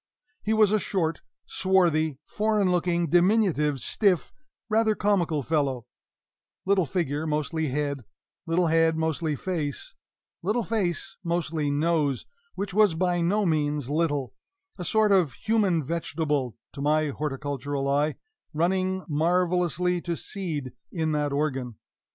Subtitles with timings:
[0.41, 4.33] He was a short, swarthy, foreign looking, diminutive, stiff,
[4.67, 5.85] rather comical fellow
[6.65, 8.03] little figure mostly head,
[8.47, 9.93] little head mostly face,
[10.41, 12.25] little face mostly nose,
[12.55, 14.33] which was by no means little
[14.75, 18.15] a sort of human vegetable (to my horticultural eye)
[18.53, 21.75] running marvelously to seed in that organ.